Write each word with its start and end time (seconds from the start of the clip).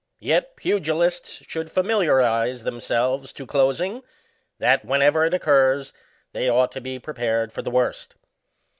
Yet 0.17 0.55
pugilists 0.55 1.43
should 1.47 1.71
familiarise 1.71 2.63
themselves 2.63 3.31
to 3.33 3.45
closivg^ 3.45 4.01
that, 4.57 4.83
whenever 4.83 5.25
it 5.25 5.33
occurs, 5.35 5.93
they 6.33 6.49
ought 6.49 6.71
to 6.71 6.81
be 6.81 6.97
prepared 6.97 7.53
for 7.53 7.61
the 7.61 7.69
worst. 7.69 8.15